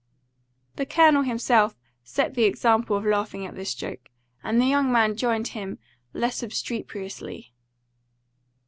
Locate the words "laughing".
3.05-3.45